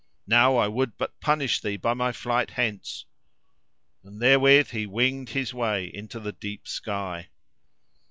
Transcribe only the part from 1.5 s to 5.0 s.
thee by my flight hence." And therewith he